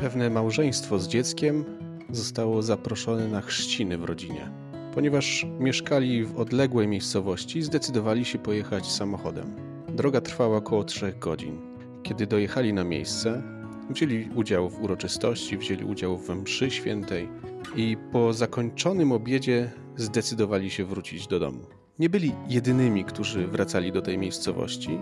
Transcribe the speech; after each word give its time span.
pewne 0.00 0.30
małżeństwo 0.30 0.98
z 0.98 1.08
dzieckiem 1.08 1.64
zostało 2.10 2.62
zaproszone 2.62 3.28
na 3.28 3.40
chrzciny 3.40 3.98
w 3.98 4.04
rodzinie. 4.04 4.50
Ponieważ 4.94 5.46
mieszkali 5.58 6.24
w 6.24 6.38
odległej 6.38 6.88
miejscowości, 6.88 7.62
zdecydowali 7.62 8.24
się 8.24 8.38
pojechać 8.38 8.86
samochodem. 8.86 9.56
Droga 9.88 10.20
trwała 10.20 10.56
około 10.56 10.84
3 10.84 11.14
godzin. 11.20 11.58
Kiedy 12.02 12.26
dojechali 12.26 12.72
na 12.72 12.84
miejsce, 12.84 13.42
wzięli 13.90 14.28
udział 14.34 14.70
w 14.70 14.82
uroczystości, 14.82 15.58
wzięli 15.58 15.84
udział 15.84 16.18
w 16.18 16.28
mszy 16.28 16.70
świętej 16.70 17.28
i 17.76 17.96
po 18.12 18.32
zakończonym 18.32 19.12
obiedzie 19.12 19.70
zdecydowali 19.96 20.70
się 20.70 20.84
wrócić 20.84 21.26
do 21.26 21.40
domu. 21.40 21.60
Nie 21.98 22.08
byli 22.08 22.32
jedynymi, 22.48 23.04
którzy 23.04 23.46
wracali 23.46 23.92
do 23.92 24.02
tej 24.02 24.18
miejscowości 24.18 24.98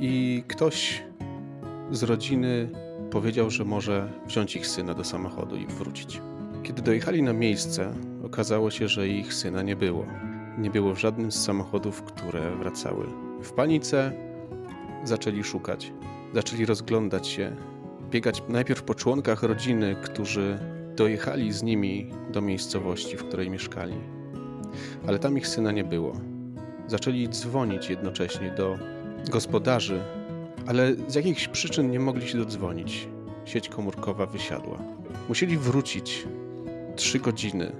i 0.00 0.42
ktoś 0.48 1.02
z 1.90 2.02
rodziny 2.02 2.68
powiedział, 3.10 3.50
że 3.50 3.64
może 3.64 4.12
wziąć 4.26 4.56
ich 4.56 4.66
syna 4.66 4.94
do 4.94 5.04
samochodu 5.04 5.56
i 5.56 5.66
wrócić. 5.66 6.20
Kiedy 6.62 6.82
dojechali 6.82 7.22
na 7.22 7.32
miejsce, 7.32 7.94
okazało 8.24 8.70
się, 8.70 8.88
że 8.88 9.08
ich 9.08 9.34
syna 9.34 9.62
nie 9.62 9.76
było. 9.76 10.06
Nie 10.58 10.70
było 10.70 10.94
w 10.94 11.00
żadnym 11.00 11.32
z 11.32 11.44
samochodów, 11.44 12.02
które 12.02 12.56
wracały. 12.56 13.06
W 13.42 13.52
panice 13.52 14.12
zaczęli 15.04 15.44
szukać, 15.44 15.92
zaczęli 16.34 16.66
rozglądać 16.66 17.28
się, 17.28 17.56
biegać 18.10 18.42
najpierw 18.48 18.82
po 18.82 18.94
członkach 18.94 19.42
rodziny, 19.42 19.96
którzy 20.02 20.58
dojechali 20.96 21.52
z 21.52 21.62
nimi 21.62 22.10
do 22.32 22.40
miejscowości, 22.40 23.16
w 23.16 23.24
której 23.24 23.50
mieszkali. 23.50 23.94
Ale 25.06 25.18
tam 25.18 25.38
ich 25.38 25.48
syna 25.48 25.72
nie 25.72 25.84
było. 25.84 26.12
Zaczęli 26.86 27.28
dzwonić 27.28 27.90
jednocześnie 27.90 28.50
do 28.50 28.78
gospodarzy, 29.30 30.00
ale 30.66 30.94
z 31.08 31.14
jakichś 31.14 31.48
przyczyn 31.48 31.90
nie 31.90 32.00
mogli 32.00 32.28
się 32.28 32.38
dodzwonić. 32.38 33.08
Sieć 33.44 33.68
komórkowa 33.68 34.26
wysiadła. 34.26 34.78
Musieli 35.28 35.58
wrócić 35.58 36.26
trzy 36.96 37.18
godziny 37.18 37.72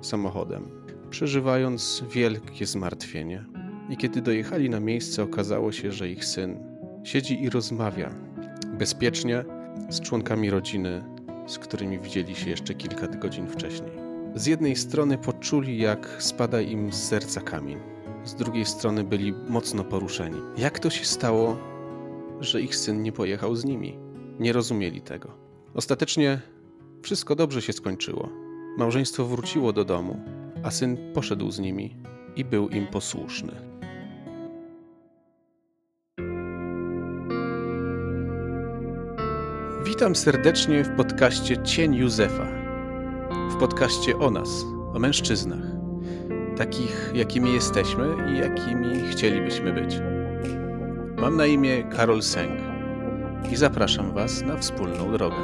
samochodem, 0.00 0.68
przeżywając 1.10 2.04
wielkie 2.10 2.66
zmartwienie. 2.66 3.44
I 3.90 3.96
kiedy 3.96 4.22
dojechali 4.22 4.70
na 4.70 4.80
miejsce, 4.80 5.22
okazało 5.22 5.72
się, 5.72 5.92
że 5.92 6.08
ich 6.08 6.24
syn 6.24 6.58
siedzi 7.04 7.42
i 7.42 7.50
rozmawia 7.50 8.10
bezpiecznie 8.78 9.44
z 9.88 10.00
członkami 10.00 10.50
rodziny, 10.50 11.04
z 11.46 11.58
którymi 11.58 11.98
widzieli 11.98 12.34
się 12.34 12.50
jeszcze 12.50 12.74
kilka 12.74 13.06
godzin 13.06 13.48
wcześniej. 13.48 13.90
Z 14.34 14.46
jednej 14.46 14.76
strony 14.76 15.18
poczuli, 15.18 15.78
jak 15.78 16.16
spada 16.18 16.60
im 16.60 16.92
z 16.92 17.02
serca 17.02 17.40
kamień, 17.40 17.78
z 18.24 18.34
drugiej 18.34 18.64
strony 18.64 19.04
byli 19.04 19.32
mocno 19.48 19.84
poruszeni. 19.84 20.40
Jak 20.56 20.78
to 20.78 20.90
się 20.90 21.04
stało, 21.04 21.69
że 22.40 22.62
ich 22.62 22.76
syn 22.76 23.02
nie 23.02 23.12
pojechał 23.12 23.54
z 23.54 23.64
nimi? 23.64 23.98
Nie 24.38 24.52
rozumieli 24.52 25.00
tego. 25.00 25.30
Ostatecznie 25.74 26.40
wszystko 27.02 27.36
dobrze 27.36 27.62
się 27.62 27.72
skończyło. 27.72 28.28
Małżeństwo 28.78 29.24
wróciło 29.24 29.72
do 29.72 29.84
domu, 29.84 30.20
a 30.62 30.70
syn 30.70 30.96
poszedł 31.14 31.50
z 31.50 31.58
nimi 31.58 31.96
i 32.36 32.44
był 32.44 32.68
im 32.68 32.86
posłuszny. 32.86 33.52
Witam 39.84 40.16
serdecznie 40.16 40.84
w 40.84 40.96
podcaście 40.96 41.62
Cień 41.62 41.94
Józefa. 41.94 42.46
W 43.50 43.56
podcaście 43.56 44.18
o 44.18 44.30
nas, 44.30 44.64
o 44.94 44.98
mężczyznach, 44.98 45.64
takich 46.56 47.10
jakimi 47.14 47.52
jesteśmy 47.52 48.32
i 48.32 48.38
jakimi 48.38 49.08
chcielibyśmy 49.10 49.72
być. 49.72 50.09
Mam 51.20 51.36
na 51.36 51.46
imię 51.46 51.84
Karol 51.84 52.22
Seng 52.22 52.60
i 53.52 53.56
zapraszam 53.56 54.14
Was 54.14 54.42
na 54.42 54.56
wspólną 54.56 55.12
drogę. 55.12 55.36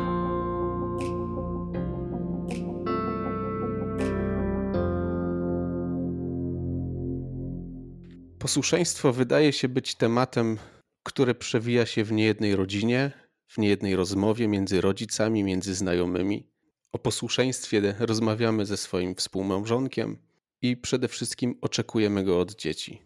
Posłuszeństwo 8.39 9.13
wydaje 9.13 9.53
się 9.53 9.69
być 9.69 9.95
tematem, 9.95 10.59
który 11.03 11.35
przewija 11.35 11.87
się 11.87 12.05
w 12.05 12.13
niejednej 12.13 12.57
rodzinie, 12.57 13.13
w 13.47 13.59
niejednej 13.59 13.97
rozmowie 13.97 14.49
między 14.49 14.81
rodzicami, 14.81 15.45
między 15.45 15.75
znajomymi. 15.75 16.47
O 16.93 16.99
posłuszeństwie 16.99 17.95
rozmawiamy 17.99 18.67
ze 18.67 18.77
swoim 18.77 19.15
współmałżonkiem 19.15 20.19
i 20.63 20.77
przede 20.77 21.09
wszystkim 21.09 21.59
oczekujemy 21.61 22.25
go 22.25 22.41
od 22.41 22.55
dzieci. 22.55 23.03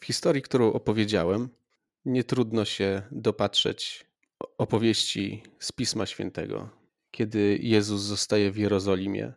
W 0.00 0.04
historii, 0.04 0.42
którą 0.42 0.72
opowiedziałem, 0.72 1.48
nie 2.04 2.24
trudno 2.24 2.64
się 2.64 3.02
dopatrzeć 3.10 4.06
opowieści 4.58 5.42
z 5.58 5.72
Pisma 5.72 6.06
Świętego, 6.06 6.70
kiedy 7.10 7.58
Jezus 7.62 8.02
zostaje 8.02 8.50
w 8.50 8.56
Jerozolimie, 8.56 9.32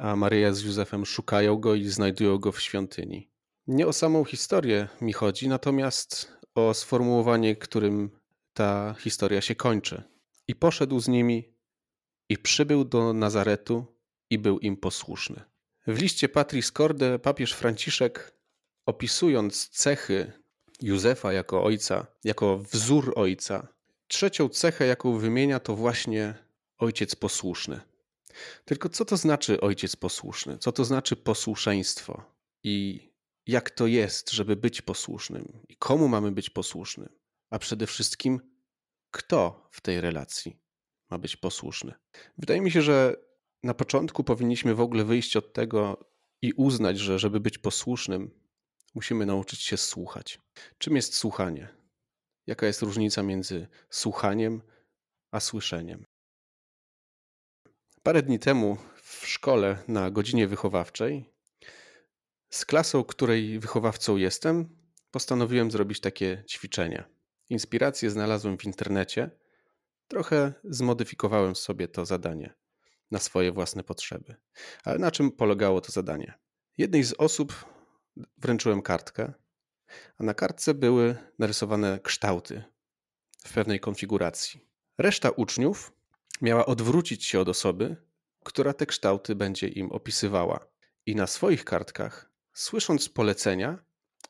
a 0.00 0.16
Maryja 0.16 0.52
z 0.52 0.62
Józefem 0.62 1.06
szukają 1.06 1.56
go 1.56 1.74
i 1.74 1.84
znajdują 1.84 2.38
go 2.38 2.52
w 2.52 2.60
świątyni. 2.60 3.30
Nie 3.66 3.86
o 3.86 3.92
samą 3.92 4.24
historię 4.24 4.88
mi 5.00 5.12
chodzi, 5.12 5.48
natomiast 5.48 6.32
o 6.54 6.74
sformułowanie, 6.74 7.56
którym 7.56 8.10
ta 8.52 8.94
historia 8.98 9.40
się 9.40 9.54
kończy. 9.54 10.02
I 10.48 10.54
poszedł 10.54 11.00
z 11.00 11.08
nimi 11.08 11.54
i 12.28 12.38
przybył 12.38 12.84
do 12.84 13.12
Nazaretu 13.12 13.86
i 14.30 14.38
był 14.38 14.58
im 14.58 14.76
posłuszny. 14.76 15.42
W 15.86 16.00
liście 16.00 16.28
Patris 16.28 16.72
Corde 16.72 17.18
papież 17.18 17.52
Franciszek, 17.52 18.36
opisując 18.86 19.68
cechy 19.68 20.32
Józefa 20.82 21.32
jako 21.32 21.64
ojca, 21.64 22.06
jako 22.24 22.58
wzór 22.58 23.12
ojca, 23.16 23.68
trzecią 24.08 24.48
cechę, 24.48 24.86
jaką 24.86 25.18
wymienia, 25.18 25.60
to 25.60 25.76
właśnie 25.76 26.34
ojciec 26.78 27.14
posłuszny. 27.14 27.80
Tylko 28.64 28.88
co 28.88 29.04
to 29.04 29.16
znaczy 29.16 29.60
ojciec 29.60 29.96
posłuszny? 29.96 30.58
Co 30.58 30.72
to 30.72 30.84
znaczy 30.84 31.16
posłuszeństwo? 31.16 32.22
I 32.62 33.00
jak 33.46 33.70
to 33.70 33.86
jest, 33.86 34.30
żeby 34.30 34.56
być 34.56 34.82
posłusznym? 34.82 35.62
I 35.68 35.76
komu 35.76 36.08
mamy 36.08 36.32
być 36.32 36.50
posłusznym? 36.50 37.08
A 37.50 37.58
przede 37.58 37.86
wszystkim, 37.86 38.40
kto 39.10 39.68
w 39.70 39.80
tej 39.80 40.00
relacji 40.00 40.56
ma 41.10 41.18
być 41.18 41.36
posłuszny? 41.36 41.94
Wydaje 42.38 42.60
mi 42.60 42.70
się, 42.70 42.82
że 42.82 43.16
na 43.62 43.74
początku 43.74 44.24
powinniśmy 44.24 44.74
w 44.74 44.80
ogóle 44.80 45.04
wyjść 45.04 45.36
od 45.36 45.52
tego 45.52 46.10
i 46.42 46.52
uznać, 46.52 46.98
że 46.98 47.18
żeby 47.18 47.40
być 47.40 47.58
posłusznym, 47.58 48.30
musimy 48.96 49.26
nauczyć 49.26 49.60
się 49.60 49.76
słuchać. 49.76 50.38
Czym 50.78 50.96
jest 50.96 51.16
słuchanie? 51.16 51.68
Jaka 52.46 52.66
jest 52.66 52.82
różnica 52.82 53.22
między 53.22 53.68
słuchaniem 53.90 54.62
a 55.30 55.40
słyszeniem? 55.40 56.04
Parę 58.02 58.22
dni 58.22 58.38
temu 58.38 58.76
w 59.02 59.26
szkole 59.26 59.78
na 59.88 60.10
godzinie 60.10 60.46
wychowawczej 60.48 61.30
z 62.50 62.64
klasą, 62.64 63.04
której 63.04 63.58
wychowawcą 63.58 64.16
jestem, 64.16 64.68
postanowiłem 65.10 65.70
zrobić 65.70 66.00
takie 66.00 66.44
ćwiczenie. 66.48 67.04
Inspirację 67.50 68.10
znalazłem 68.10 68.58
w 68.58 68.64
internecie. 68.64 69.30
Trochę 70.08 70.52
zmodyfikowałem 70.64 71.56
sobie 71.56 71.88
to 71.88 72.06
zadanie 72.06 72.54
na 73.10 73.18
swoje 73.18 73.52
własne 73.52 73.84
potrzeby. 73.84 74.34
Ale 74.84 74.98
na 74.98 75.10
czym 75.10 75.30
polegało 75.30 75.80
to 75.80 75.92
zadanie? 75.92 76.34
Jednej 76.78 77.04
z 77.04 77.12
osób 77.12 77.75
wręczyłem 78.38 78.82
kartkę, 78.82 79.32
a 80.18 80.24
na 80.24 80.34
kartce 80.34 80.74
były 80.74 81.16
narysowane 81.38 82.00
kształty 82.02 82.62
w 83.38 83.52
pewnej 83.52 83.80
konfiguracji. 83.80 84.60
Reszta 84.98 85.30
uczniów 85.30 85.92
miała 86.42 86.66
odwrócić 86.66 87.24
się 87.24 87.40
od 87.40 87.48
osoby, 87.48 87.96
która 88.44 88.72
te 88.72 88.86
kształty 88.86 89.34
będzie 89.34 89.68
im 89.68 89.92
opisywała. 89.92 90.66
I 91.06 91.16
na 91.16 91.26
swoich 91.26 91.64
kartkach, 91.64 92.30
słysząc 92.52 93.08
polecenia, 93.08 93.84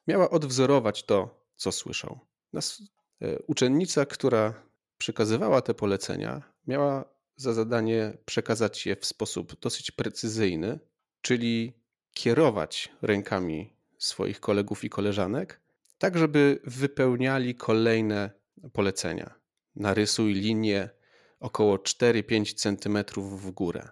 miała 0.07 0.31
odwzorować 0.31 1.03
to, 1.03 1.47
co 1.57 1.73
słyszą. 1.73 2.19
E, 2.55 3.39
uczennica, 3.47 4.07
która 4.07 4.63
przekazywała 4.99 5.63
te 5.63 5.75
polecenia, 5.75 6.43
miała 6.67 7.17
za 7.37 7.53
zadanie 7.53 8.19
przekazać 8.25 8.87
je 8.87 8.97
w 8.97 9.07
sposób 9.07 9.61
dosyć 9.61 9.91
precyzyjny, 9.91 10.79
czyli 11.23 11.73
kierować 12.13 12.93
rękami 13.03 13.76
swoich 13.99 14.41
kolegów 14.41 14.85
i 14.85 14.91
koleżanek, 14.91 15.61
tak 15.99 16.19
żeby 16.19 16.61
wypełniali 16.65 17.55
kolejne 17.55 18.31
polecenia. 18.73 19.35
Narysuj 19.77 20.35
linię 20.35 20.91
około 21.41 21.77
4-5 21.77 22.55
cm 22.55 23.23
w 23.23 23.51
górę. 23.51 23.89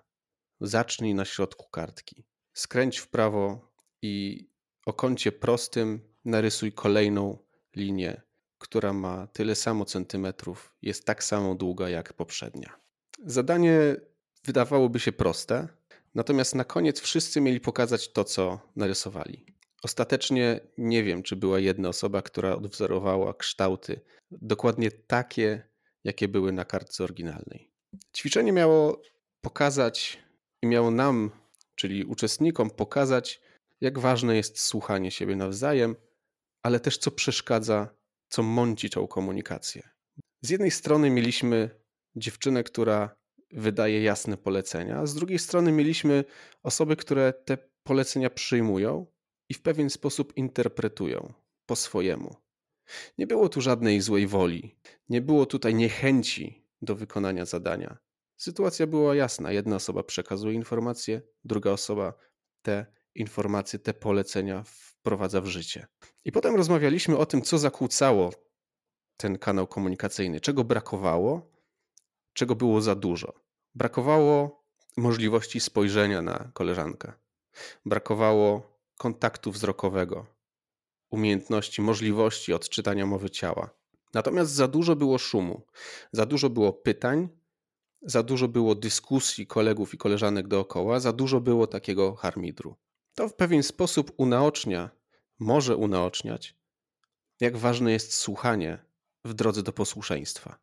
Zacznij 0.61 1.15
na 1.15 1.25
środku 1.25 1.71
kartki. 1.71 2.25
Skręć 2.53 2.99
w 2.99 3.09
prawo 3.09 3.73
i 4.03 4.47
o 4.87 4.93
kącie 4.93 5.33
prostym 5.33 6.01
narysuj 6.25 6.73
kolejną 6.73 7.39
linię, 7.77 8.23
która 8.59 8.93
ma 8.93 9.27
tyle 9.27 9.55
samo 9.55 9.85
centymetrów, 9.85 10.75
jest 10.83 11.05
tak 11.05 11.25
samo 11.25 11.55
długa 11.55 11.89
jak 11.89 12.13
poprzednia. 12.13 12.77
Zadanie 13.27 13.97
wydawałoby 14.45 15.01
się 15.01 15.13
proste, 15.13 15.69
natomiast 16.15 16.55
na 16.55 16.65
koniec 16.65 17.01
wszyscy 17.01 17.41
mieli 17.41 17.61
pokazać 17.61 18.13
to, 18.13 18.25
co 18.25 18.61
narysowali. 18.77 19.54
Ostatecznie 19.85 20.61
nie 20.79 21.05
wiem, 21.05 21.23
czy 21.23 21.37
była 21.37 21.59
jedna 21.59 21.89
osoba, 21.89 22.23
która 22.23 22.57
odwzorowała 22.57 23.35
kształty 23.35 24.01
dokładnie 24.31 24.91
takie, 24.91 25.69
jakie 26.05 26.29
były 26.29 26.53
na 26.53 26.65
kartce 26.65 27.05
oryginalnej. 27.05 27.71
Ćwiczenie 28.17 28.53
miało 28.53 29.03
pokazać 29.41 30.19
i 30.63 30.67
miało 30.67 30.91
nam, 30.91 31.31
czyli 31.75 32.05
uczestnikom, 32.05 32.71
pokazać, 32.71 33.41
jak 33.81 33.99
ważne 33.99 34.37
jest 34.37 34.61
słuchanie 34.61 35.11
siebie 35.11 35.37
nawzajem, 35.37 35.97
ale 36.63 36.81
też 36.81 36.99
co 36.99 37.11
przeszkadza, 37.11 37.89
co 38.29 38.43
mąci 38.43 38.91
tą 38.91 39.07
komunikację. 39.07 39.89
Z 40.43 40.51
jednej 40.51 40.71
strony 40.71 41.11
mieliśmy 41.11 41.71
dziewczynę, 42.17 42.65
która 42.65 43.17
wydaje 43.53 44.03
jasne 44.03 44.37
polecenia, 44.37 44.99
a 44.99 45.07
z 45.07 45.15
drugiej 45.15 45.39
strony 45.39 45.73
mieliśmy 45.73 46.25
osoby, 46.63 46.97
które 46.97 47.33
te 47.33 47.59
polecenia 47.83 48.31
przyjmują 48.31 49.14
i 49.55 49.57
w 49.57 49.63
pewien 49.63 49.91
sposób 49.91 50.37
interpretują 50.37 51.33
po 51.67 51.77
swojemu. 51.77 52.37
Nie 53.19 53.27
było 53.27 53.49
tu 53.49 53.61
żadnej 53.61 54.01
złej 54.01 54.27
woli, 54.27 54.77
nie 55.09 55.21
było 55.21 55.47
tutaj 55.47 55.75
niechęci 55.75 56.67
do 56.83 56.95
wykonania 56.95 57.45
zadania. 57.45 57.97
Sytuacja 58.37 58.87
była 58.87 59.15
jasna. 59.15 59.53
Jedna 59.53 59.77
osoba 59.77 60.03
przekazuje 60.03 60.55
informacje, 60.55 61.23
druga 61.45 61.71
osoba 61.71 62.15
te 62.63 62.87
informacje, 63.15 63.79
te 63.79 63.95
polecenia 63.95 64.63
wprowadza 64.67 65.41
w 65.41 65.47
życie. 65.47 65.87
I 66.25 66.33
potem 66.33 66.57
rozmawialiśmy 66.57 67.19
o 67.19 67.27
tym, 67.27 67.43
co 67.43 67.59
zakłócało 67.59 68.33
ten 69.17 69.39
kanał 69.39 69.67
komunikacyjny, 69.67 70.41
czego 70.41 70.65
brakowało, 70.65 71.53
czego 72.33 72.55
było 72.55 72.81
za 72.81 72.95
dużo. 72.95 73.33
Brakowało 73.75 74.65
możliwości 74.97 75.61
spojrzenia 75.61 76.23
na 76.23 76.51
koleżankę, 76.55 77.13
brakowało 77.87 78.74
kontaktu 78.99 79.53
wzrokowego, 79.53 80.27
umiejętności, 81.11 81.83
możliwości 81.83 82.53
odczytania 82.53 83.07
mowy 83.07 83.31
ciała. 83.31 83.71
Natomiast 84.15 84.53
za 84.53 84.69
dużo 84.69 84.97
było 84.97 85.19
szumu, 85.19 85.63
za 86.13 86.27
dużo 86.27 86.51
było 86.51 86.73
pytań, 86.73 87.29
za 88.03 88.23
dużo 88.23 88.49
było 88.49 88.75
dyskusji 88.75 89.47
kolegów 89.47 89.95
i 89.95 89.99
koleżanek 89.99 90.49
dookoła, 90.49 91.01
za 91.01 91.13
dużo 91.13 91.41
było 91.41 91.67
takiego 91.67 92.15
harmidru. 92.15 92.77
To 93.15 93.29
w 93.29 93.35
pewien 93.35 93.63
sposób 93.63 94.13
unaocznia, 94.17 94.91
może 95.39 95.77
unaoczniać, 95.77 96.55
jak 97.41 97.57
ważne 97.57 97.93
jest 97.93 98.15
słuchanie 98.15 98.79
w 99.25 99.35
drodze 99.35 99.63
do 99.63 99.73
posłuszeństwa. 99.73 100.59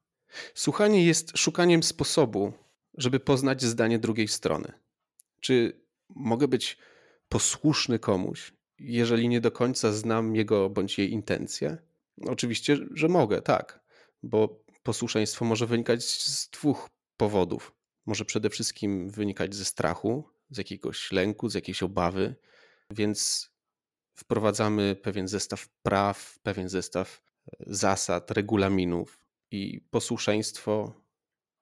Słuchanie 0.54 1.06
jest 1.06 1.38
szukaniem 1.38 1.84
sposobu, 1.84 2.54
żeby 2.98 3.20
poznać 3.20 3.64
zdanie 3.64 4.00
drugiej 4.00 4.28
strony. 4.28 4.74
Czy 5.40 5.82
mogę 6.10 6.48
być 6.48 6.78
posłuszny 7.32 8.00
komuś, 8.00 8.54
jeżeli 8.80 9.30
nie 9.30 9.42
do 9.42 9.52
końca 9.52 9.92
znam 9.92 10.36
jego 10.36 10.70
bądź 10.70 10.98
jej 10.98 11.12
intencje? 11.12 11.78
Oczywiście, 12.28 12.78
że 12.94 13.08
mogę, 13.08 13.42
tak, 13.42 13.84
bo 14.24 14.64
posłuszeństwo 14.84 15.46
może 15.46 15.68
wynikać 15.68 16.04
z 16.04 16.50
dwóch 16.50 16.90
powodów. 17.18 17.76
Może 18.06 18.26
przede 18.26 18.50
wszystkim 18.50 19.10
wynikać 19.10 19.56
ze 19.56 19.66
strachu, 19.66 20.24
z 20.50 20.58
jakiegoś 20.58 21.12
lęku, 21.12 21.50
z 21.50 21.54
jakiejś 21.54 21.84
obawy, 21.84 22.36
więc 22.90 23.50
wprowadzamy 24.14 24.96
pewien 24.96 25.28
zestaw 25.28 25.68
praw, 25.84 26.40
pewien 26.44 26.70
zestaw 26.70 27.22
e, 27.48 27.64
zasad, 27.68 28.32
regulaminów 28.32 29.26
i 29.52 29.82
posłuszeństwo 29.90 30.94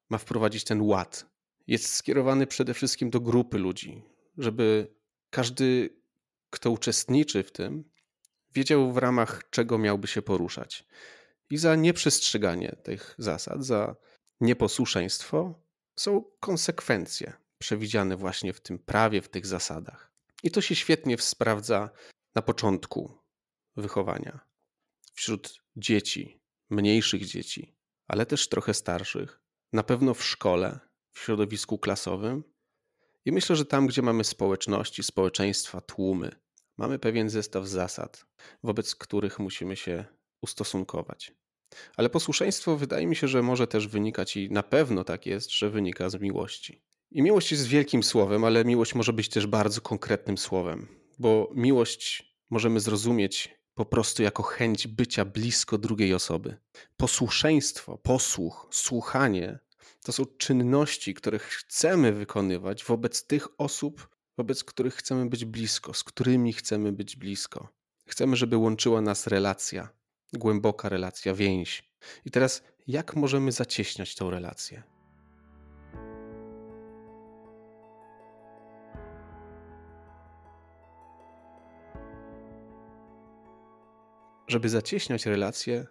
ma 0.10 0.18
wprowadzić 0.18 0.64
ten 0.64 0.82
ład. 0.82 1.26
Jest 1.68 1.88
skierowany 1.96 2.48
przede 2.48 2.74
wszystkim 2.74 3.10
do 3.10 3.20
grupy 3.20 3.58
ludzi, 3.58 4.02
żeby 4.38 4.99
każdy, 5.30 6.00
kto 6.50 6.72
uczestniczy 6.72 7.44
w 7.44 7.52
tym, 7.52 7.92
wiedział 8.54 8.94
w 8.94 8.98
ramach 8.98 9.50
czego 9.50 9.78
miałby 9.78 10.08
się 10.08 10.22
poruszać. 10.22 10.88
I 11.50 11.58
za 11.58 11.76
nieprzestrzeganie 11.76 12.76
tych 12.84 13.16
zasad, 13.18 13.66
za 13.66 13.96
nieposłuszeństwo 14.42 15.64
są 15.96 16.24
konsekwencje 16.40 17.34
przewidziane 17.58 18.18
właśnie 18.18 18.54
w 18.54 18.62
tym 18.62 18.80
prawie, 18.80 19.22
w 19.22 19.30
tych 19.30 19.46
zasadach. 19.46 20.12
I 20.44 20.52
to 20.52 20.62
się 20.62 20.76
świetnie 20.76 21.18
sprawdza 21.18 21.90
na 22.36 22.42
początku 22.42 23.18
wychowania 23.76 24.40
wśród 25.14 25.64
dzieci, 25.76 26.42
mniejszych 26.70 27.26
dzieci, 27.26 27.76
ale 28.08 28.26
też 28.26 28.50
trochę 28.50 28.74
starszych, 28.74 29.42
na 29.74 29.84
pewno 29.84 30.14
w 30.14 30.24
szkole, 30.24 30.80
w 31.12 31.20
środowisku 31.20 31.80
klasowym. 31.80 32.44
I 33.30 33.32
myślę, 33.32 33.56
że 33.56 33.66
tam, 33.66 33.88
gdzie 33.88 34.02
mamy 34.02 34.24
społeczności, 34.24 35.04
społeczeństwa, 35.04 35.82
tłumy, 35.82 36.32
mamy 36.78 37.00
pewien 37.00 37.30
zestaw 37.30 37.68
zasad, 37.68 38.26
wobec 38.64 38.96
których 38.96 39.40
musimy 39.40 39.76
się 39.76 40.06
ustosunkować. 40.42 41.34
Ale 41.98 42.10
posłuszeństwo 42.10 42.78
wydaje 42.78 43.08
mi 43.08 43.16
się, 43.16 43.28
że 43.28 43.42
może 43.42 43.68
też 43.68 43.88
wynikać 43.88 44.38
i 44.38 44.52
na 44.52 44.64
pewno 44.64 45.04
tak 45.04 45.26
jest, 45.26 45.52
że 45.52 45.70
wynika 45.70 46.10
z 46.10 46.22
miłości. 46.22 46.82
I 47.12 47.22
miłość 47.22 47.52
jest 47.52 47.68
wielkim 47.68 48.04
słowem, 48.04 48.44
ale 48.44 48.66
miłość 48.66 48.96
może 48.96 49.14
być 49.14 49.30
też 49.30 49.48
bardzo 49.48 49.82
konkretnym 49.82 50.38
słowem, 50.38 50.88
bo 51.20 51.52
miłość 51.56 52.36
możemy 52.50 52.80
zrozumieć 52.80 53.60
po 53.74 53.86
prostu 53.86 54.24
jako 54.24 54.44
chęć 54.44 54.88
bycia 54.88 55.26
blisko 55.26 55.78
drugiej 55.78 56.14
osoby. 56.14 56.58
Posłuszeństwo, 56.98 57.98
posłuch, 57.98 58.68
słuchanie 58.72 59.60
to 60.04 60.12
są 60.12 60.26
czynności, 60.26 61.14
które 61.14 61.40
chcemy 61.40 62.14
wykonywać 62.14 62.84
wobec 62.84 63.26
tych 63.28 63.48
osób, 63.62 64.10
wobec 64.38 64.64
których 64.64 64.96
chcemy 64.96 65.30
być 65.30 65.46
blisko, 65.46 65.94
z 65.94 66.04
którymi 66.04 66.54
chcemy 66.54 66.92
być 66.92 67.16
blisko. 67.16 67.70
Chcemy, 68.08 68.36
żeby 68.36 68.58
łączyła 68.58 69.02
nas 69.02 69.28
relacja, 69.28 69.90
głęboka 70.34 70.90
relacja, 70.90 71.34
więź. 71.34 71.92
I 72.26 72.32
teraz, 72.32 72.64
jak 72.88 73.16
możemy 73.16 73.52
zacieśniać 73.52 74.16
tą 74.16 74.30
relację? 74.30 74.84
Żeby 84.48 84.70
zacieśniać 84.70 85.26
relacje, 85.26 85.88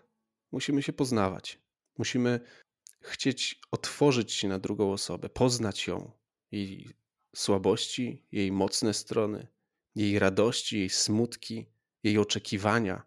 musimy 0.52 0.82
się 0.82 0.92
poznawać. 0.92 1.60
Musimy 1.98 2.40
chcieć 3.00 3.60
otworzyć 3.70 4.32
się 4.32 4.48
na 4.48 4.58
drugą 4.58 4.92
osobę, 4.92 5.28
poznać 5.28 5.86
ją, 5.86 6.10
jej 6.52 6.88
słabości, 7.36 8.22
jej 8.32 8.52
mocne 8.52 8.94
strony, 8.94 9.46
jej 9.94 10.18
radości, 10.18 10.78
jej 10.78 10.90
smutki, 10.90 11.66
jej 12.02 12.18
oczekiwania. 12.18 13.02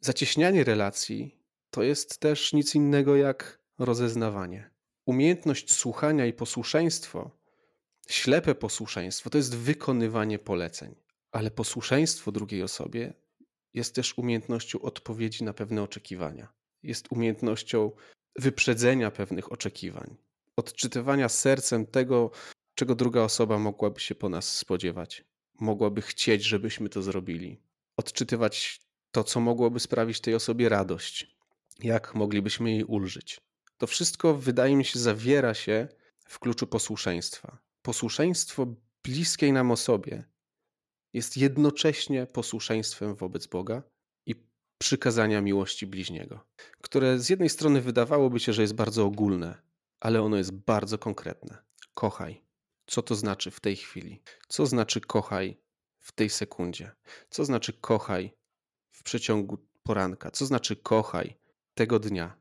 Zacieśnianie 0.00 0.64
relacji 0.64 1.36
to 1.70 1.82
jest 1.82 2.18
też 2.18 2.52
nic 2.52 2.74
innego 2.74 3.16
jak 3.16 3.60
rozeznawanie. 3.78 4.70
Umiejętność 5.04 5.72
słuchania 5.72 6.26
i 6.26 6.32
posłuszeństwo, 6.32 7.30
ślepe 8.08 8.54
posłuszeństwo, 8.54 9.30
to 9.30 9.38
jest 9.38 9.56
wykonywanie 9.56 10.38
poleceń, 10.38 10.94
ale 11.32 11.50
posłuszeństwo 11.50 12.32
drugiej 12.32 12.62
osobie 12.62 13.14
jest 13.74 13.94
też 13.94 14.18
umiejętnością 14.18 14.80
odpowiedzi 14.80 15.44
na 15.44 15.52
pewne 15.52 15.82
oczekiwania. 15.82 16.52
Jest 16.82 17.12
umiejętnością 17.12 17.90
wyprzedzenia 18.38 19.10
pewnych 19.10 19.52
oczekiwań, 19.52 20.16
odczytywania 20.56 21.28
sercem 21.28 21.86
tego, 21.86 22.30
czego 22.74 22.94
druga 22.94 23.22
osoba 23.22 23.58
mogłaby 23.58 24.00
się 24.00 24.14
po 24.14 24.28
nas 24.28 24.56
spodziewać, 24.56 25.24
mogłaby 25.60 26.02
chcieć, 26.02 26.44
żebyśmy 26.44 26.88
to 26.88 27.02
zrobili, 27.02 27.60
odczytywać 27.96 28.80
to, 29.10 29.24
co 29.24 29.40
mogłoby 29.40 29.80
sprawić 29.80 30.20
tej 30.20 30.34
osobie 30.34 30.68
radość, 30.68 31.36
jak 31.78 32.14
moglibyśmy 32.14 32.70
jej 32.70 32.84
ulżyć. 32.84 33.40
To 33.78 33.86
wszystko, 33.86 34.34
wydaje 34.34 34.76
mi 34.76 34.84
się, 34.84 34.98
zawiera 34.98 35.54
się 35.54 35.88
w 36.26 36.38
kluczu 36.38 36.66
posłuszeństwa. 36.66 37.58
Posłuszeństwo 37.82 38.66
bliskiej 39.04 39.52
nam 39.52 39.70
osobie 39.70 40.24
jest 41.12 41.36
jednocześnie 41.36 42.26
posłuszeństwem 42.26 43.14
wobec 43.14 43.46
Boga 43.46 43.82
przykazania 44.86 45.40
miłości 45.40 45.86
bliźniego, 45.86 46.46
które 46.82 47.18
z 47.18 47.28
jednej 47.28 47.48
strony 47.48 47.80
wydawałoby 47.80 48.40
się, 48.40 48.52
że 48.52 48.62
jest 48.62 48.74
bardzo 48.74 49.04
ogólne, 49.04 49.62
ale 50.00 50.22
ono 50.22 50.36
jest 50.36 50.52
bardzo 50.52 50.98
konkretne. 50.98 51.58
Kochaj. 51.94 52.44
Co 52.86 53.02
to 53.02 53.14
znaczy 53.14 53.50
w 53.50 53.60
tej 53.60 53.76
chwili? 53.76 54.22
Co 54.48 54.66
znaczy 54.66 55.00
kochaj 55.00 55.60
w 55.98 56.12
tej 56.12 56.30
sekundzie? 56.30 56.92
Co 57.30 57.44
znaczy 57.44 57.72
kochaj 57.72 58.36
w 58.90 59.02
przeciągu 59.02 59.58
poranka? 59.82 60.30
Co 60.30 60.46
znaczy 60.46 60.76
kochaj 60.76 61.38
tego 61.74 61.98
dnia? 61.98 62.38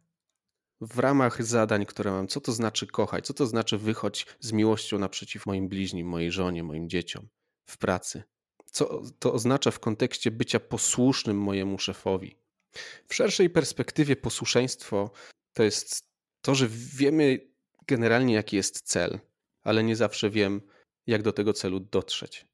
W 0.81 0.99
ramach 0.99 1.43
zadań, 1.43 1.85
które 1.85 2.11
mam, 2.11 2.27
co 2.27 2.41
to 2.41 2.51
znaczy 2.51 2.87
kochaj? 2.87 3.21
Co 3.21 3.33
to 3.33 3.45
znaczy 3.45 3.77
wychodź 3.77 4.25
z 4.39 4.51
miłością 4.51 4.99
naprzeciw 4.99 5.45
moim 5.45 5.69
bliźnim, 5.69 6.07
mojej 6.07 6.31
żonie, 6.31 6.63
moim 6.63 6.89
dzieciom, 6.89 7.27
w 7.65 7.77
pracy? 7.77 8.23
Co 8.75 9.01
to 9.19 9.33
oznacza 9.33 9.71
w 9.71 9.79
kontekście 9.79 10.31
bycia 10.31 10.59
posłusznym 10.59 11.37
mojemu 11.37 11.79
szefowi? 11.79 12.35
W 13.07 13.15
szerszej 13.15 13.49
perspektywie 13.49 14.15
posłuszeństwo 14.15 15.11
to 15.53 15.63
jest 15.63 16.03
to, 16.41 16.55
że 16.55 16.67
wiemy 16.69 17.39
generalnie, 17.87 18.33
jaki 18.33 18.55
jest 18.55 18.81
cel, 18.81 19.19
ale 19.63 19.83
nie 19.83 19.95
zawsze 19.95 20.29
wiem, 20.29 20.61
jak 21.07 21.21
do 21.21 21.33
tego 21.33 21.53
celu 21.53 21.79
dotrzeć. 21.79 22.45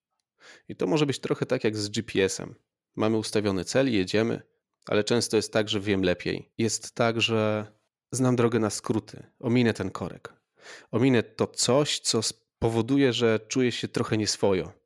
I 0.69 0.75
to 0.75 0.87
może 0.87 1.05
być 1.05 1.19
trochę 1.19 1.45
tak 1.45 1.63
jak 1.63 1.77
z 1.77 1.89
GPS-em. 1.89 2.55
Mamy 2.95 3.17
ustawiony 3.17 3.65
cel 3.65 3.89
i 3.89 3.93
jedziemy, 3.93 4.41
ale 4.85 5.03
często 5.03 5.37
jest 5.37 5.53
tak, 5.53 5.69
że 5.69 5.79
wiem 5.79 6.03
lepiej. 6.03 6.51
Jest 6.57 6.95
tak, 6.95 7.21
że 7.21 7.67
znam 8.11 8.35
drogę 8.35 8.59
na 8.59 8.69
skróty, 8.69 9.23
ominę 9.39 9.73
ten 9.73 9.91
korek. 9.91 10.33
Ominę 10.91 11.23
to 11.23 11.47
coś, 11.47 11.99
co 11.99 12.21
spowoduje, 12.21 13.13
że 13.13 13.39
czuję 13.47 13.71
się 13.71 13.87
trochę 13.87 14.17
nieswojo. 14.17 14.80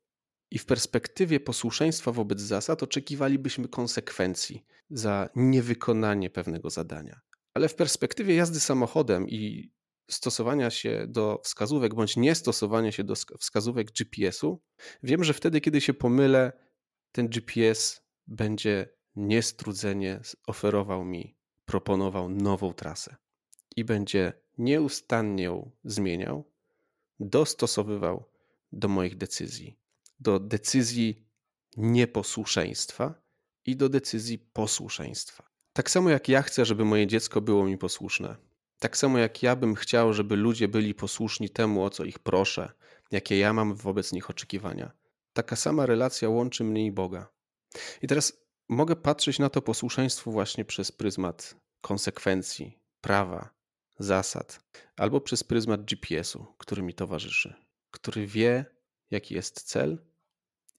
I 0.50 0.58
w 0.58 0.66
perspektywie 0.66 1.40
posłuszeństwa 1.40 2.12
wobec 2.12 2.40
zasad 2.40 2.82
oczekiwalibyśmy 2.82 3.68
konsekwencji 3.68 4.64
za 4.90 5.28
niewykonanie 5.36 6.30
pewnego 6.30 6.70
zadania. 6.70 7.20
Ale 7.54 7.68
w 7.68 7.74
perspektywie 7.74 8.34
jazdy 8.34 8.60
samochodem 8.60 9.28
i 9.28 9.72
stosowania 10.10 10.70
się 10.70 11.06
do 11.08 11.40
wskazówek 11.44 11.94
bądź 11.94 12.16
niestosowania 12.16 12.92
się 12.92 13.04
do 13.04 13.14
wskazówek 13.14 13.92
GPS-u, 13.92 14.62
wiem, 15.02 15.24
że 15.24 15.32
wtedy, 15.32 15.60
kiedy 15.60 15.80
się 15.80 15.94
pomylę, 15.94 16.52
ten 17.12 17.28
GPS 17.28 18.02
będzie 18.26 18.88
niestrudzenie 19.16 20.20
oferował 20.46 21.04
mi, 21.04 21.36
proponował 21.64 22.28
nową 22.28 22.72
trasę 22.72 23.16
i 23.76 23.84
będzie 23.84 24.32
nieustannie 24.58 25.44
ją 25.44 25.70
zmieniał, 25.84 26.50
dostosowywał 27.20 28.24
do 28.72 28.88
moich 28.88 29.16
decyzji, 29.16 29.78
do 30.20 30.40
decyzji 30.40 31.26
nieposłuszeństwa 31.76 33.14
i 33.66 33.76
do 33.76 33.88
decyzji 33.88 34.38
posłuszeństwa. 34.38 35.50
Tak 35.72 35.90
samo 35.90 36.10
jak 36.10 36.28
ja 36.28 36.42
chcę, 36.42 36.64
żeby 36.64 36.84
moje 36.84 37.06
dziecko 37.06 37.40
było 37.40 37.64
mi 37.64 37.78
posłuszne, 37.78 38.36
tak 38.78 38.96
samo 38.96 39.18
jak 39.18 39.42
ja 39.42 39.56
bym 39.56 39.74
chciał, 39.74 40.12
żeby 40.12 40.36
ludzie 40.36 40.68
byli 40.68 40.94
posłuszni 40.94 41.50
temu, 41.50 41.84
o 41.84 41.90
co 41.90 42.04
ich 42.04 42.18
proszę, 42.18 42.72
jakie 43.10 43.38
ja 43.38 43.52
mam 43.52 43.74
wobec 43.74 44.12
nich 44.12 44.30
oczekiwania. 44.30 44.92
Taka 45.32 45.56
sama 45.56 45.86
relacja 45.86 46.28
łączy 46.28 46.64
mnie 46.64 46.86
i 46.86 46.92
Boga. 46.92 47.32
I 48.02 48.06
teraz 48.06 48.32
mogę 48.68 48.96
patrzeć 48.96 49.38
na 49.38 49.50
to 49.50 49.62
posłuszeństwo 49.62 50.30
właśnie 50.30 50.64
przez 50.64 50.92
pryzmat 50.92 51.56
konsekwencji, 51.80 52.78
prawa, 53.00 53.50
zasad, 53.98 54.60
albo 54.96 55.20
przez 55.20 55.44
pryzmat 55.44 55.84
GPS-u, 55.84 56.46
który 56.58 56.82
mi 56.82 56.94
towarzyszy, 56.94 57.54
który 57.90 58.26
wie, 58.26 58.64
jaki 59.10 59.34
jest 59.34 59.62
cel 59.62 60.05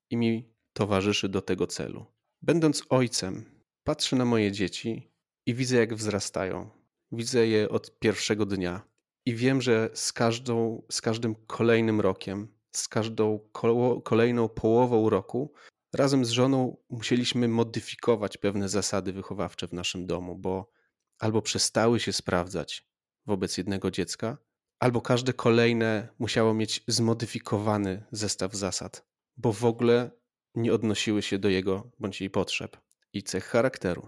i 0.10 0.18
mi 0.18 0.54
towarzyszy 0.74 1.30
do 1.30 1.42
tego 1.42 1.68
celu. 1.68 2.06
Będąc 2.42 2.84
ojcem, 2.90 3.46
patrzę 3.84 4.16
na 4.16 4.26
moje 4.26 4.52
dzieci 4.52 5.12
i 5.46 5.54
widzę, 5.54 5.78
jak 5.78 5.96
wzrastają. 5.96 6.70
Widzę 7.12 7.48
je 7.48 7.70
od 7.70 8.00
pierwszego 8.00 8.46
dnia 8.46 8.82
i 9.26 9.36
wiem, 9.36 9.62
że 9.62 9.90
z, 9.94 10.14
każdą, 10.14 10.84
z 10.92 11.02
każdym 11.02 11.36
kolejnym 11.36 12.02
rokiem, 12.02 12.48
z 12.72 12.88
każdą 12.88 13.40
kolejną 14.04 14.50
połową 14.50 15.10
roku 15.10 15.54
razem 15.94 16.26
z 16.26 16.30
żoną 16.30 16.78
musieliśmy 16.90 17.48
modyfikować 17.48 18.38
pewne 18.38 18.70
zasady 18.70 19.14
wychowawcze 19.14 19.68
w 19.68 19.74
naszym 19.74 20.06
domu, 20.06 20.36
bo 20.36 20.72
albo 21.20 21.42
przestały 21.42 22.00
się 22.00 22.14
sprawdzać 22.14 22.88
wobec 23.26 23.58
jednego 23.58 23.92
dziecka, 23.92 24.38
albo 24.80 25.02
każde 25.02 25.34
kolejne 25.34 26.08
musiało 26.20 26.54
mieć 26.54 26.84
zmodyfikowany 26.88 28.04
zestaw 28.12 28.54
zasad, 28.54 29.06
bo 29.38 29.54
w 29.54 29.66
ogóle 29.66 30.12
nie 30.56 30.74
odnosiły 30.74 31.22
się 31.22 31.40
do 31.40 31.50
jego 31.50 31.92
bądź 32.00 32.22
jej 32.22 32.30
potrzeb 32.30 32.78
i 33.14 33.24
cech 33.24 33.46
charakteru. 33.46 34.08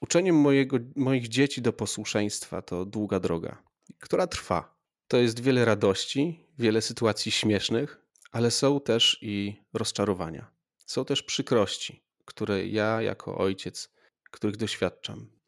Uczeniem 0.00 0.36
mojego, 0.36 0.78
moich 0.96 1.28
dzieci 1.28 1.62
do 1.62 1.72
posłuszeństwa 1.72 2.62
to 2.62 2.84
długa 2.84 3.20
droga, 3.20 3.62
która 3.98 4.26
trwa. 4.26 4.74
To 5.08 5.16
jest 5.16 5.40
wiele 5.40 5.64
radości, 5.64 6.46
wiele 6.58 6.82
sytuacji 6.82 7.32
śmiesznych, 7.32 8.00
ale 8.30 8.50
są 8.50 8.80
też 8.80 9.18
i 9.22 9.56
rozczarowania. 9.72 10.50
Są 10.86 11.04
też 11.04 11.22
przykrości, 11.22 12.02
które 12.24 12.66
ja 12.66 13.02
jako 13.02 13.38
ojciec, 13.38 13.90
których 14.30 14.56
doświadczam. 14.56 15.41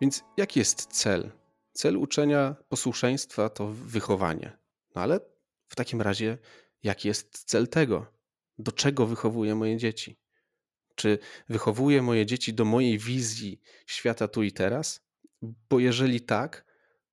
Więc 0.00 0.24
jaki 0.36 0.58
jest 0.58 0.86
cel? 0.86 1.30
Cel 1.72 1.96
uczenia 1.96 2.56
posłuszeństwa 2.68 3.48
to 3.48 3.66
wychowanie. 3.68 4.58
No 4.94 5.02
ale 5.02 5.20
w 5.68 5.76
takim 5.76 6.02
razie, 6.02 6.38
jaki 6.82 7.08
jest 7.08 7.44
cel 7.44 7.68
tego? 7.68 8.06
Do 8.58 8.72
czego 8.72 9.06
wychowuję 9.06 9.54
moje 9.54 9.76
dzieci? 9.76 10.18
Czy 10.94 11.18
wychowuję 11.48 12.02
moje 12.02 12.26
dzieci 12.26 12.54
do 12.54 12.64
mojej 12.64 12.98
wizji 12.98 13.60
świata 13.86 14.28
tu 14.28 14.42
i 14.42 14.52
teraz? 14.52 15.00
Bo 15.70 15.78
jeżeli 15.78 16.20
tak, 16.20 16.66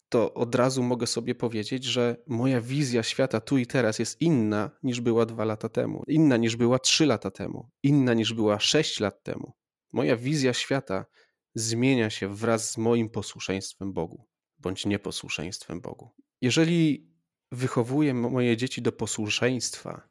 to 0.10 0.34
od 0.34 0.56
razu 0.56 0.84
mogę 0.84 1.08
sobie 1.08 1.36
powiedzieć, 1.36 1.84
że 1.84 2.18
moja 2.28 2.62
wizja 2.62 3.04
świata 3.04 3.42
tu 3.42 3.58
i 3.58 3.66
teraz 3.66 4.00
jest 4.00 4.22
inna 4.22 4.72
niż 4.84 5.02
była 5.02 5.25
dwa 5.25 5.46
lata 5.46 5.70
temu, 5.70 6.04
inna 6.08 6.38
niż 6.38 6.56
była 6.56 6.80
trzy 6.80 7.06
lata 7.06 7.32
temu, 7.32 7.70
inna 7.84 8.13
niż 8.13 8.34
była 8.34 8.60
sześć 8.60 9.00
lat 9.00 9.24
temu. 9.24 9.54
Moja 9.92 10.18
wizja 10.18 10.54
świata 10.54 11.06
zmienia 11.55 12.10
się 12.10 12.36
wraz 12.36 12.72
z 12.72 12.77
moim 12.77 13.10
posłuszeństwem 13.10 13.93
Bogu 13.93 14.25
bądź 14.63 14.86
nieposłuszeństwem 14.86 15.81
Bogu. 15.81 16.10
Jeżeli 16.41 17.07
wychowuję 17.51 18.13
moje 18.13 18.57
dzieci 18.57 18.81
do 18.81 18.91
posłuszeństwa, 18.91 20.10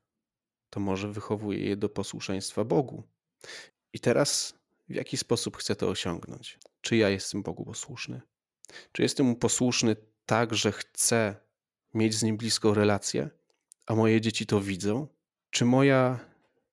to 0.70 0.80
może 0.80 1.12
wychowuję 1.12 1.58
je 1.58 1.76
do 1.76 1.88
posłuszeństwa 1.88 2.64
Bogu. 2.64 3.02
I 3.92 4.00
teraz 4.00 4.54
w 4.88 4.94
jaki 4.94 5.16
sposób 5.16 5.56
chcę 5.56 5.76
to 5.76 5.88
osiągnąć? 5.88 6.58
Czy 6.80 6.96
ja 6.96 7.08
jestem 7.08 7.42
Bogu 7.42 7.64
posłuszny? 7.64 8.20
Czy 8.92 9.02
jestem 9.02 9.26
mu 9.26 9.36
posłuszny 9.36 9.96
tak, 10.26 10.54
że 10.54 10.72
chcę 10.72 11.36
mieć 11.94 12.14
z 12.14 12.22
nim 12.22 12.36
bliską 12.36 12.74
relację, 12.74 13.30
a 13.86 13.94
moje 13.94 14.20
dzieci 14.20 14.46
to 14.46 14.60
widzą? 14.60 15.06
Czy 15.50 15.64
moja 15.64 16.18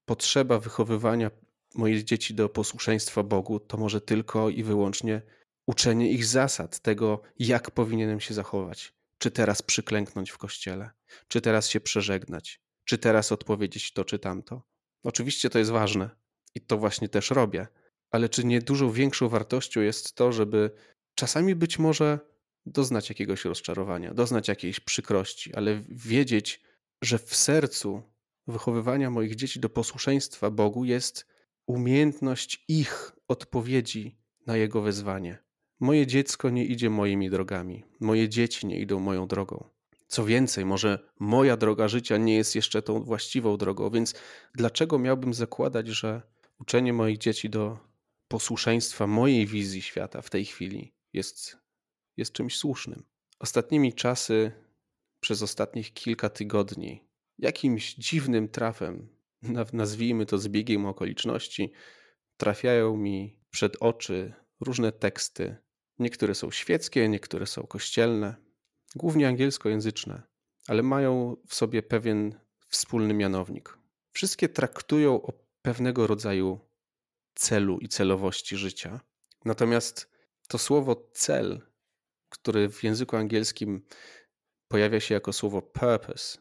potrzeba 0.06 0.60
wychowywania 0.60 1.32
moich 1.80 2.04
dzieci 2.04 2.34
do 2.34 2.50
posłuszeństwa 2.50 3.24
Bogu 3.24 3.60
to 3.60 3.78
może 3.78 4.02
tylko 4.02 4.50
i 4.50 4.64
wyłącznie 4.64 5.22
uczenie 5.68 6.12
ich 6.12 6.26
zasad, 6.26 6.80
tego, 6.80 7.22
jak 7.40 7.72
powinienem 7.72 8.20
się 8.20 8.34
zachować? 8.34 8.94
Czy 9.18 9.32
teraz 9.32 9.62
przyklęknąć 9.62 10.30
w 10.32 10.38
kościele? 10.38 10.90
Czy 11.28 11.42
teraz 11.42 11.70
się 11.70 11.80
przeżegnać? 11.80 12.62
Czy 12.86 12.98
teraz 12.98 13.32
odpowiedzieć 13.32 13.94
to 13.94 14.06
czy 14.06 14.20
tamto? 14.20 14.62
Oczywiście 15.04 15.50
to 15.50 15.60
jest 15.60 15.72
ważne 15.72 16.10
i 16.56 16.62
to 16.62 16.78
właśnie 16.78 17.10
też 17.10 17.32
robię, 17.32 17.68
ale 18.12 18.30
czy 18.30 18.46
nie 18.46 18.62
dużo 18.62 18.92
większą 18.92 19.30
wartością 19.30 19.82
jest 19.82 20.16
to, 20.16 20.32
żeby 20.32 20.72
czasami 21.16 21.56
być 21.56 21.80
może 21.80 22.20
doznać 22.66 23.10
jakiegoś 23.10 23.46
rozczarowania, 23.46 24.14
doznać 24.14 24.48
jakiejś 24.48 24.80
przykrości, 24.80 25.56
ale 25.56 25.84
wiedzieć, 25.90 26.62
że 27.04 27.18
w 27.18 27.36
sercu 27.36 28.04
wychowywania 28.48 29.10
moich 29.10 29.36
dzieci 29.36 29.60
do 29.60 29.70
posłuszeństwa 29.70 30.52
Bogu 30.52 30.86
jest 30.86 31.26
umiejętność 31.70 32.64
ich 32.68 33.12
odpowiedzi 33.28 34.18
na 34.46 34.58
Jego 34.58 34.82
wezwanie. 34.82 35.38
Moje 35.80 36.08
dziecko 36.08 36.50
nie 36.50 36.66
idzie 36.66 36.90
moimi 36.90 37.30
drogami, 37.30 37.84
moje 38.00 38.30
dzieci 38.30 38.68
nie 38.68 38.80
idą 38.80 39.00
moją 39.00 39.28
drogą. 39.28 39.70
Co 40.08 40.26
więcej, 40.26 40.66
może 40.66 41.10
moja 41.20 41.58
droga 41.58 41.88
życia 41.88 42.18
nie 42.18 42.36
jest 42.36 42.56
jeszcze 42.56 42.82
tą 42.82 43.04
właściwą 43.04 43.58
drogą, 43.58 43.90
więc 43.90 44.16
dlaczego 44.56 45.00
miałbym 45.00 45.34
zakładać, 45.34 45.88
że 45.88 46.22
uczenie 46.60 46.94
moich 46.94 47.18
dzieci 47.18 47.50
do 47.50 47.78
posłuszeństwa 48.28 49.08
mojej 49.08 49.48
wizji 49.48 49.82
świata 49.82 50.22
w 50.22 50.30
tej 50.30 50.46
chwili 50.46 50.94
jest, 51.14 51.58
jest 52.18 52.32
czymś 52.32 52.58
słusznym? 52.58 53.04
Ostatnimi 53.40 53.94
czasy, 53.94 54.52
przez 55.20 55.42
ostatnich 55.42 55.94
kilka 55.94 56.30
tygodni, 56.30 57.04
jakimś 57.40 57.96
dziwnym 57.96 58.48
trafem, 58.48 59.19
nazwijmy 59.74 60.26
to 60.26 60.38
zbiegiem 60.38 60.86
okoliczności, 60.86 61.72
trafiają 62.38 62.98
mi 62.98 63.40
przed 63.50 63.78
oczy 63.80 64.34
różne 64.60 64.92
teksty. 64.92 65.58
Niektóre 66.00 66.36
są 66.36 66.52
świeckie, 66.52 67.10
niektóre 67.10 67.46
są 67.46 67.64
kościelne, 67.64 68.36
głównie 68.96 69.28
angielskojęzyczne, 69.28 70.24
ale 70.68 70.84
mają 70.84 71.38
w 71.48 71.56
sobie 71.56 71.84
pewien 71.84 72.40
wspólny 72.68 73.14
mianownik. 73.14 73.78
Wszystkie 74.12 74.50
traktują 74.50 75.22
o 75.22 75.34
pewnego 75.62 76.08
rodzaju 76.08 76.60
celu 77.36 77.80
i 77.80 77.88
celowości 77.88 78.58
życia. 78.58 79.00
Natomiast 79.46 80.12
to 80.48 80.58
słowo 80.58 81.10
cel, 81.14 81.62
które 82.30 82.70
w 82.70 82.84
języku 82.84 83.16
angielskim 83.16 83.82
pojawia 84.68 85.00
się 85.00 85.14
jako 85.14 85.34
słowo 85.34 85.62
purpose, 85.62 86.38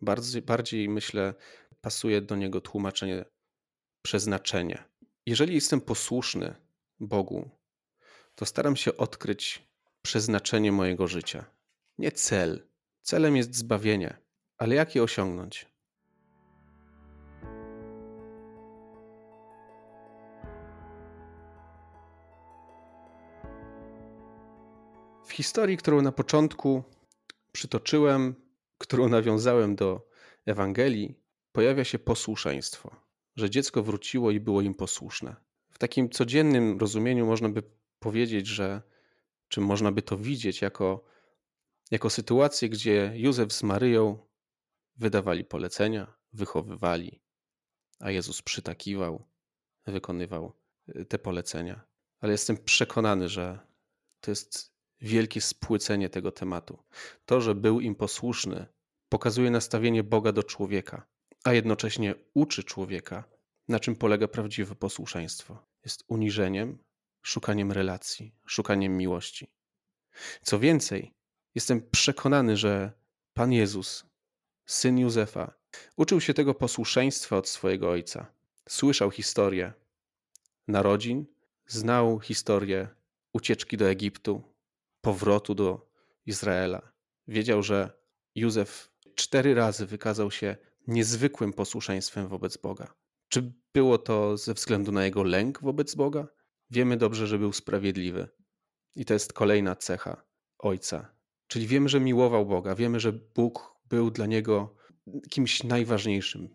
bardziej, 0.00 0.42
bardziej 0.42 0.88
myślę, 0.88 1.34
pasuje 1.86 2.20
do 2.20 2.36
niego 2.36 2.60
tłumaczenie 2.60 3.24
przeznaczenie. 4.02 4.84
Jeżeli 5.26 5.54
jestem 5.54 5.80
posłuszny 5.80 6.54
Bogu, 7.00 7.50
to 8.34 8.46
staram 8.46 8.76
się 8.76 8.96
odkryć 8.96 9.68
przeznaczenie 10.02 10.72
mojego 10.72 11.06
życia. 11.06 11.44
Nie 11.98 12.12
cel. 12.12 12.68
Celem 13.02 13.36
jest 13.36 13.54
zbawienie, 13.54 14.18
ale 14.58 14.74
jak 14.74 14.94
je 14.94 15.02
osiągnąć? 15.02 15.66
W 25.24 25.32
historii, 25.32 25.76
którą 25.76 26.02
na 26.02 26.12
początku 26.12 26.82
przytoczyłem, 27.52 28.34
którą 28.78 29.08
nawiązałem 29.08 29.76
do 29.76 30.08
Ewangelii, 30.46 31.25
pojawia 31.56 31.84
się 31.84 31.98
posłuszeństwo. 31.98 32.96
że 33.36 33.50
dziecko 33.50 33.82
wróciło 33.82 34.30
i 34.30 34.40
było 34.40 34.62
im 34.62 34.74
posłuszne. 34.74 35.36
W 35.70 35.78
takim 35.78 36.10
codziennym 36.10 36.78
rozumieniu 36.78 37.26
można 37.26 37.48
by 37.48 37.62
powiedzieć, 37.98 38.46
że 38.46 38.82
czy 39.48 39.60
można 39.60 39.92
by 39.92 40.02
to 40.02 40.18
widzieć 40.18 40.62
jako, 40.62 41.04
jako 41.90 42.10
sytuację, 42.10 42.68
gdzie 42.68 43.12
Józef 43.14 43.52
z 43.52 43.62
Maryją 43.62 44.18
wydawali 44.96 45.44
polecenia, 45.44 46.14
wychowywali, 46.32 47.20
a 48.00 48.10
Jezus 48.10 48.42
przytakiwał, 48.42 49.26
wykonywał 49.86 50.52
y, 50.88 51.04
te 51.04 51.18
polecenia. 51.18 51.80
Ale 52.20 52.32
jestem 52.32 52.56
przekonany, 52.56 53.28
że 53.28 53.58
to 54.20 54.30
jest 54.30 54.72
wielkie 55.00 55.40
spłycenie 55.40 56.08
tego 56.08 56.32
tematu. 56.32 56.78
To, 57.26 57.40
że 57.40 57.54
był 57.54 57.80
im 57.80 57.94
posłuszny, 57.94 58.66
pokazuje 59.08 59.50
nastawienie 59.50 60.04
Boga 60.04 60.32
do 60.32 60.42
człowieka, 60.42 61.15
a 61.46 61.52
jednocześnie 61.52 62.14
uczy 62.34 62.64
człowieka, 62.64 63.24
na 63.68 63.80
czym 63.80 63.96
polega 63.96 64.28
prawdziwe 64.28 64.74
posłuszeństwo. 64.74 65.66
Jest 65.84 66.04
uniżeniem, 66.08 66.78
szukaniem 67.22 67.72
relacji, 67.72 68.34
szukaniem 68.46 68.96
miłości. 68.96 69.50
Co 70.42 70.58
więcej, 70.58 71.14
jestem 71.54 71.90
przekonany, 71.90 72.56
że 72.56 72.92
Pan 73.34 73.52
Jezus, 73.52 74.04
syn 74.66 74.98
Józefa, 74.98 75.54
uczył 75.96 76.20
się 76.20 76.34
tego 76.34 76.54
posłuszeństwa 76.54 77.36
od 77.36 77.48
swojego 77.48 77.90
ojca. 77.90 78.26
Słyszał 78.68 79.10
historię 79.10 79.72
narodzin, 80.68 81.26
znał 81.66 82.20
historię 82.20 82.88
ucieczki 83.32 83.76
do 83.76 83.88
Egiptu, 83.90 84.42
powrotu 85.00 85.54
do 85.54 85.90
Izraela. 86.26 86.92
Wiedział, 87.28 87.62
że 87.62 87.90
Józef 88.34 88.90
cztery 89.14 89.54
razy 89.54 89.86
wykazał 89.86 90.30
się 90.30 90.56
niezwykłym 90.86 91.52
posłuszeństwem 91.52 92.28
wobec 92.28 92.56
Boga. 92.56 92.94
Czy 93.28 93.52
było 93.74 93.98
to 93.98 94.36
ze 94.36 94.54
względu 94.54 94.92
na 94.92 95.04
jego 95.04 95.22
lęk 95.22 95.62
wobec 95.62 95.94
Boga? 95.94 96.28
Wiemy 96.70 96.96
dobrze, 96.96 97.26
że 97.26 97.38
był 97.38 97.52
sprawiedliwy. 97.52 98.28
I 98.96 99.04
to 99.04 99.14
jest 99.14 99.32
kolejna 99.32 99.76
cecha 99.76 100.22
ojca. 100.58 101.16
Czyli 101.46 101.66
wiemy, 101.66 101.88
że 101.88 102.00
miłował 102.00 102.46
Boga, 102.46 102.74
wiemy, 102.74 103.00
że 103.00 103.12
Bóg 103.12 103.80
był 103.84 104.10
dla 104.10 104.26
niego 104.26 104.76
kimś 105.30 105.62
najważniejszym. 105.62 106.48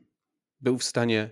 Był 0.62 0.78
w 0.78 0.84
stanie 0.84 1.30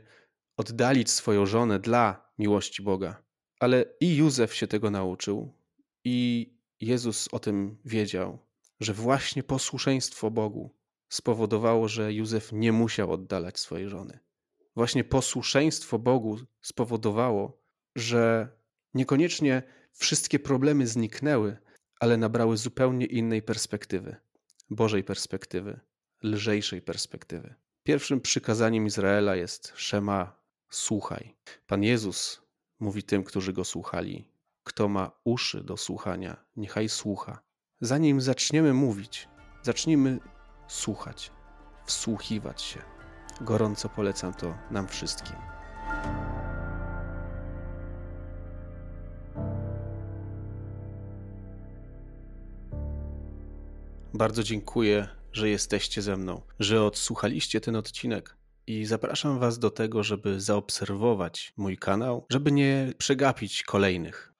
oddalić 0.57 1.09
swoją 1.09 1.45
żonę 1.45 1.79
dla 1.79 2.31
miłości 2.37 2.83
Boga. 2.83 3.23
Ale 3.59 3.85
i 3.99 4.15
Józef 4.15 4.53
się 4.53 4.67
tego 4.67 4.89
nauczył, 4.91 5.53
i 6.03 6.49
Jezus 6.81 7.27
o 7.31 7.39
tym 7.39 7.77
wiedział, 7.85 8.39
że 8.79 8.93
właśnie 8.93 9.43
posłuszeństwo 9.43 10.31
Bogu 10.31 10.78
spowodowało, 11.09 11.87
że 11.87 12.13
Józef 12.13 12.51
nie 12.51 12.71
musiał 12.71 13.11
oddalać 13.11 13.59
swojej 13.59 13.89
żony. 13.89 14.19
Właśnie 14.75 15.03
posłuszeństwo 15.03 15.99
Bogu 15.99 16.39
spowodowało, 16.61 17.61
że 17.95 18.49
niekoniecznie 18.93 19.63
wszystkie 19.91 20.39
problemy 20.39 20.87
zniknęły, 20.87 21.57
ale 21.99 22.17
nabrały 22.17 22.57
zupełnie 22.57 23.05
innej 23.05 23.41
perspektywy 23.41 24.15
Bożej 24.69 25.03
perspektywy, 25.03 25.79
lżejszej 26.23 26.81
perspektywy. 26.81 27.55
Pierwszym 27.83 28.21
przykazaniem 28.21 28.85
Izraela 28.85 29.35
jest 29.35 29.73
Szema, 29.75 30.39
słuchaj. 30.69 31.35
Pan 31.67 31.83
Jezus 31.83 32.41
mówi 32.79 33.03
tym, 33.03 33.23
którzy 33.23 33.53
go 33.53 33.65
słuchali: 33.65 34.31
Kto 34.63 34.89
ma 34.89 35.11
uszy 35.23 35.63
do 35.63 35.77
słuchania, 35.77 36.45
niechaj 36.55 36.89
słucha. 36.89 37.39
Zanim 37.81 38.21
zaczniemy 38.21 38.73
mówić, 38.73 39.27
zacznijmy 39.63 40.19
słuchać, 40.69 41.31
wsłuchiwać 41.85 42.61
się. 42.61 42.79
Gorąco 43.41 43.89
polecam 43.89 44.33
to 44.33 44.53
nam 44.71 44.87
wszystkim. 44.87 45.35
Bardzo 54.13 54.43
dziękuję, 54.43 55.07
że 55.33 55.49
jesteście 55.49 56.01
ze 56.01 56.17
mną, 56.17 56.41
że 56.59 56.83
odsłuchaliście 56.83 57.61
ten 57.61 57.75
odcinek 57.75 58.37
i 58.67 58.85
zapraszam 58.85 59.39
Was 59.39 59.59
do 59.59 59.69
tego, 59.69 60.03
żeby 60.03 60.41
zaobserwować 60.41 61.53
mój 61.57 61.77
kanał, 61.77 62.25
żeby 62.29 62.51
nie 62.51 62.93
przegapić 62.97 63.63
kolejnych. 63.63 64.27